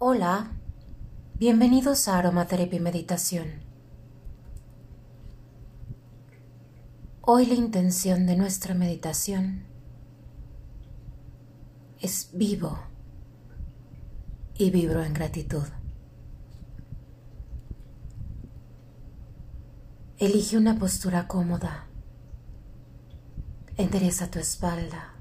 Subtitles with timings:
[0.00, 0.52] Hola,
[1.34, 3.48] bienvenidos a Aromaterapia y Meditación.
[7.20, 9.64] Hoy la intención de nuestra meditación
[12.00, 12.78] es vivo
[14.54, 15.66] y vibro en gratitud.
[20.18, 21.88] Elige una postura cómoda.
[23.76, 25.17] Endereza tu espalda.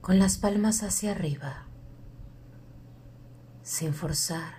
[0.00, 1.66] Con las palmas hacia arriba,
[3.62, 4.54] sin forzar.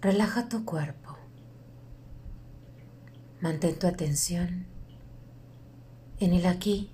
[0.00, 1.16] Relaja tu cuerpo.
[3.40, 4.66] Mantén tu atención
[6.18, 6.90] en el aquí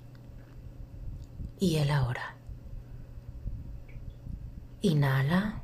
[1.59, 2.35] y el ahora.
[4.81, 5.63] Inhala.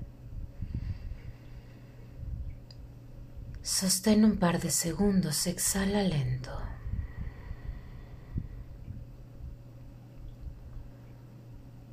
[3.61, 6.51] Sostén un par de segundos, exhala lento.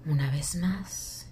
[0.06, 1.26] Una vez más.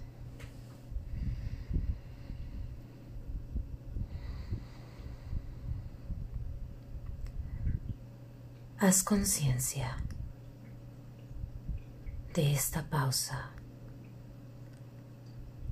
[8.77, 9.97] Haz conciencia
[12.35, 13.49] de esta pausa.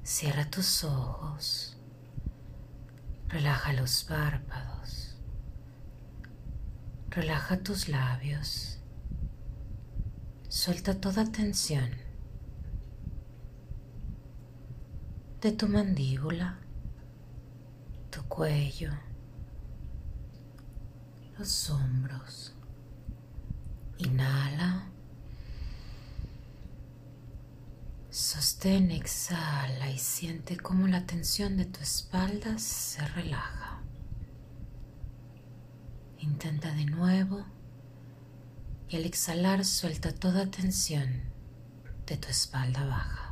[0.03, 1.77] Cierra tus ojos.
[3.27, 5.15] Relaja los párpados.
[7.11, 8.80] Relaja tus labios.
[10.49, 12.06] Suelta toda tensión
[15.41, 16.57] de tu mandíbula,
[18.09, 18.92] tu cuello,
[21.37, 22.53] los hombros.
[23.99, 24.89] Inhala.
[28.09, 33.81] Sostén, exhala y siente cómo la tensión de tu espalda se relaja.
[36.17, 37.45] Intenta de nuevo
[38.89, 41.23] y al exhalar suelta toda tensión
[42.08, 43.27] de tu espalda baja.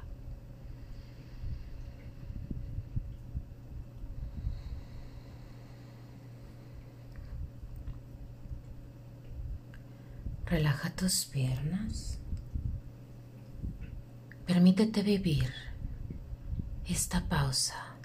[10.46, 12.20] Relaja tus piernas.
[14.46, 15.52] Permítete vivir
[16.86, 17.98] esta pausa.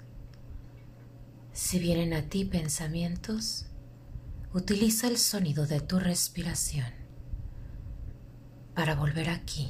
[1.53, 3.67] Si vienen a ti pensamientos,
[4.53, 6.91] utiliza el sonido de tu respiración
[8.73, 9.69] para volver aquí.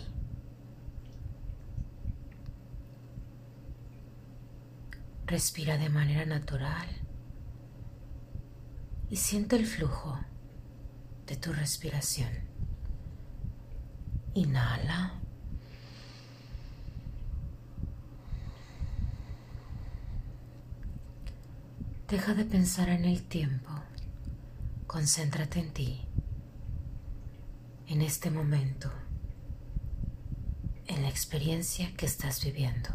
[5.25, 6.87] Respira de manera natural
[9.09, 10.17] y siente el flujo
[11.27, 12.50] de tu respiración.
[14.33, 15.19] Inhala.
[22.07, 23.71] Deja de pensar en el tiempo.
[24.87, 26.01] Concéntrate en ti,
[27.87, 28.91] en este momento,
[30.87, 32.89] en la experiencia que estás viviendo.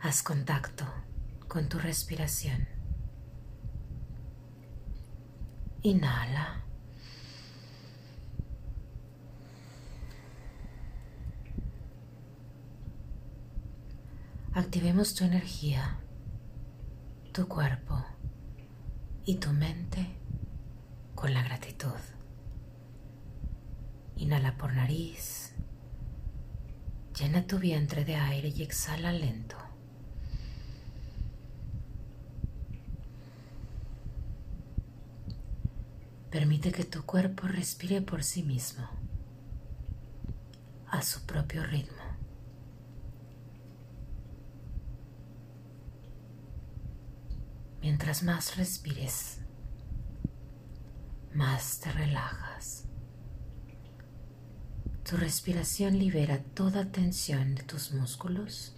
[0.00, 0.84] Haz contacto
[1.48, 2.68] con tu respiración.
[5.82, 6.63] Inhala.
[14.54, 15.98] Activemos tu energía
[17.34, 18.00] tu cuerpo
[19.24, 20.06] y tu mente
[21.16, 21.98] con la gratitud.
[24.14, 25.52] Inhala por nariz,
[27.18, 29.56] llena tu vientre de aire y exhala lento.
[36.30, 38.88] Permite que tu cuerpo respire por sí mismo,
[40.86, 42.03] a su propio ritmo.
[47.84, 49.40] Mientras más respires,
[51.34, 52.86] más te relajas.
[55.06, 58.74] Tu respiración libera toda tensión de tus músculos.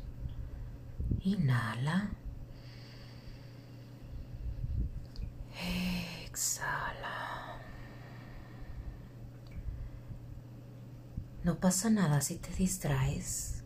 [1.20, 2.11] Inhala.
[6.25, 7.61] Exhala.
[11.44, 13.62] No pasa nada si te distraes.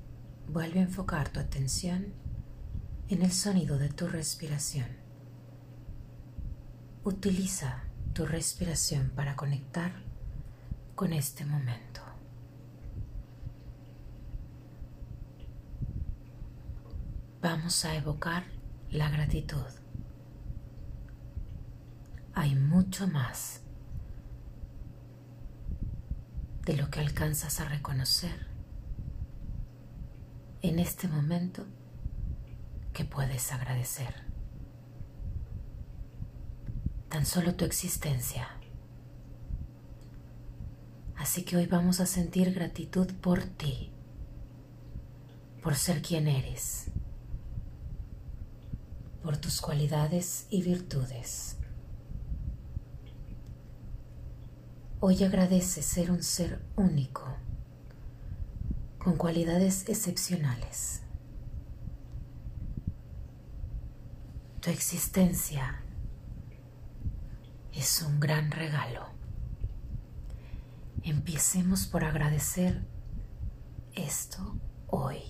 [0.48, 2.12] Vuelve a enfocar tu atención
[3.08, 4.99] en el sonido de tu respiración.
[7.02, 9.90] Utiliza tu respiración para conectar
[10.94, 12.02] con este momento.
[17.40, 18.44] Vamos a evocar
[18.90, 19.64] la gratitud.
[22.34, 23.62] Hay mucho más
[26.66, 28.46] de lo que alcanzas a reconocer
[30.60, 31.64] en este momento
[32.92, 34.29] que puedes agradecer
[37.10, 38.48] tan solo tu existencia.
[41.16, 43.90] Así que hoy vamos a sentir gratitud por ti,
[45.60, 46.86] por ser quien eres,
[49.22, 51.56] por tus cualidades y virtudes.
[55.00, 57.24] Hoy agradece ser un ser único,
[58.98, 61.02] con cualidades excepcionales.
[64.60, 65.82] Tu existencia
[67.72, 69.06] es un gran regalo.
[71.02, 72.82] Empecemos por agradecer
[73.94, 74.56] esto
[74.86, 75.22] hoy.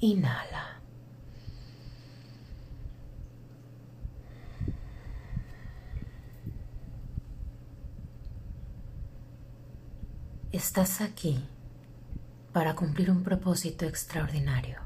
[0.00, 0.80] Inhala.
[10.50, 11.42] Estás aquí
[12.52, 14.80] para cumplir un propósito extraordinario,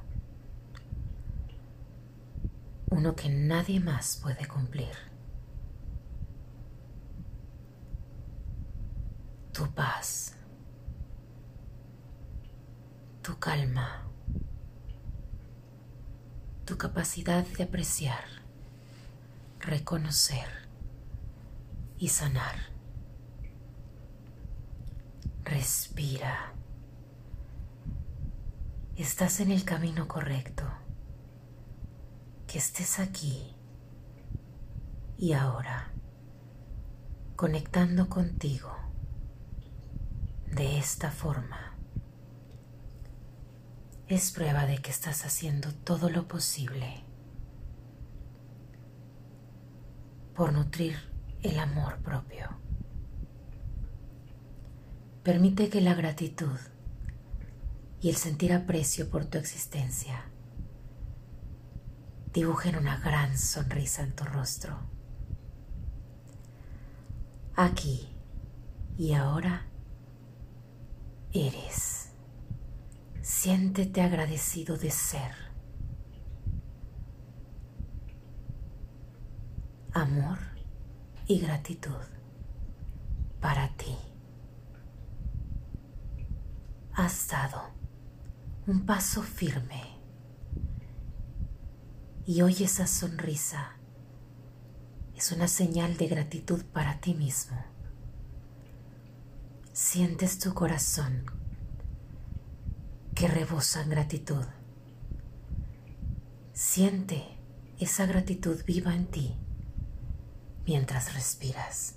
[2.89, 5.16] uno que nadie más puede cumplir.
[9.57, 10.35] Tu paz,
[13.23, 14.03] tu calma,
[16.67, 18.23] tu capacidad de apreciar,
[19.61, 20.47] reconocer
[21.97, 22.57] y sanar.
[25.45, 26.53] Respira.
[28.95, 30.65] Estás en el camino correcto.
[32.47, 33.57] Que estés aquí
[35.17, 35.93] y ahora,
[37.37, 38.86] conectando contigo
[40.57, 41.77] de esta forma.
[44.09, 47.05] Es prueba de que estás haciendo todo lo posible
[50.35, 50.97] por nutrir
[51.43, 52.49] el amor propio.
[55.23, 56.59] Permite que la gratitud
[58.01, 60.31] y el sentir aprecio por tu existencia
[62.33, 64.79] dibujen una gran sonrisa en tu rostro.
[67.57, 68.09] Aquí
[68.97, 69.67] y ahora
[71.33, 72.11] eres.
[73.23, 75.33] Siéntete agradecido de ser.
[79.93, 80.39] Amor
[81.27, 82.05] y gratitud
[83.41, 83.97] para ti.
[86.97, 87.61] has dado
[88.67, 89.83] un paso firme
[92.25, 93.77] y hoy esa sonrisa
[95.15, 97.76] es una señal de gratitud para ti mismo.
[99.79, 101.27] Sientes tu corazón
[103.15, 104.47] que rebosa en gratitud.
[106.55, 107.27] Siente
[107.79, 109.37] esa gratitud viva en ti
[110.65, 111.97] mientras respiras.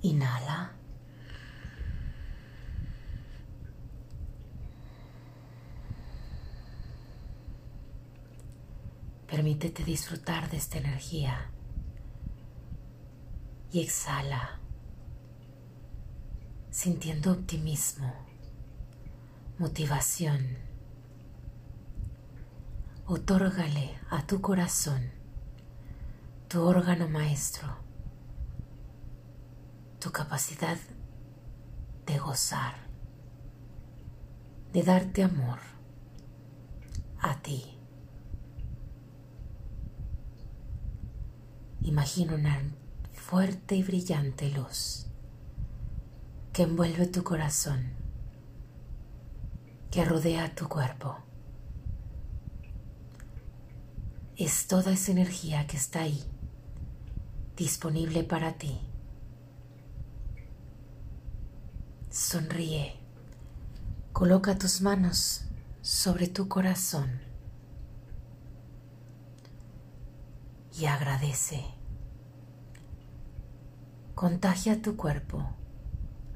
[0.00, 0.72] Inhala.
[9.26, 11.50] Permítete disfrutar de esta energía
[13.70, 14.63] y exhala
[16.74, 18.12] sintiendo optimismo,
[19.58, 20.58] motivación.
[23.06, 25.12] Otórgale a tu corazón,
[26.48, 27.68] tu órgano maestro,
[30.00, 30.76] tu capacidad
[32.06, 32.74] de gozar,
[34.72, 35.60] de darte amor
[37.20, 37.78] a ti.
[41.82, 42.60] Imagina una
[43.12, 45.06] fuerte y brillante luz
[46.54, 47.82] que envuelve tu corazón,
[49.90, 51.18] que rodea tu cuerpo.
[54.36, 56.22] Es toda esa energía que está ahí,
[57.56, 58.80] disponible para ti.
[62.08, 63.00] Sonríe.
[64.12, 65.46] Coloca tus manos
[65.82, 67.20] sobre tu corazón
[70.78, 71.64] y agradece.
[74.14, 75.56] Contagia tu cuerpo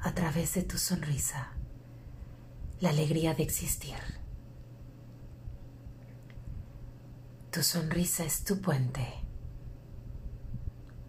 [0.08, 1.52] a través de tu sonrisa
[2.80, 3.98] la alegría de existir.
[7.50, 9.06] Tu sonrisa es tu puente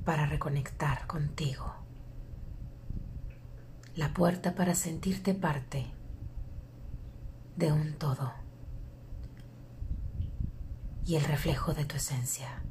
[0.03, 1.73] para reconectar contigo,
[3.95, 5.93] la puerta para sentirte parte
[7.55, 8.33] de un todo
[11.05, 12.63] y el reflejo de tu esencia.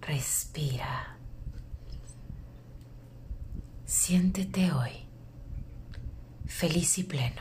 [0.00, 1.17] Respira.
[3.88, 4.92] Siéntete hoy
[6.44, 7.40] feliz y pleno.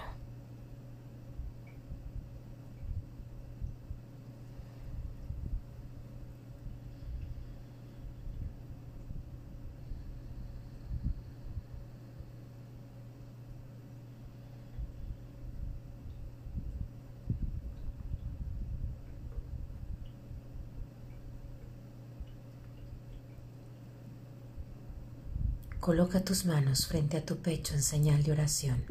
[25.88, 28.84] Coloca tus manos frente a tu pecho en señal de oración.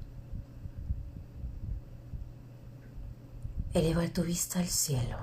[3.74, 5.18] Eleva tu vista al cielo.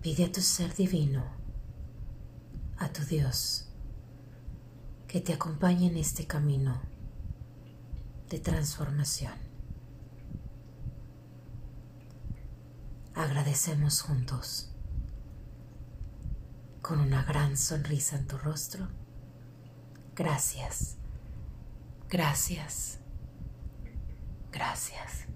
[0.00, 1.22] Pide a tu ser divino,
[2.78, 3.68] a tu Dios,
[5.06, 6.80] que te acompañe en este camino
[8.30, 9.34] de transformación.
[13.14, 14.70] Agradecemos juntos
[16.88, 18.88] con una gran sonrisa en tu rostro.
[20.16, 20.96] Gracias,
[22.08, 22.98] gracias,
[24.50, 25.27] gracias.